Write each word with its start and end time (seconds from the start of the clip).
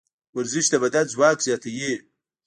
ورزش 0.35 0.65
د 0.71 0.75
بدن 0.83 1.05
ځواک 1.13 1.37
زیاتوي. 1.47 1.93